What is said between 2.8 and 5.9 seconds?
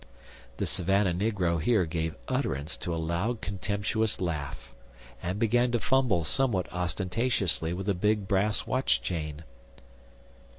a loud, contemptuous laugh, and began to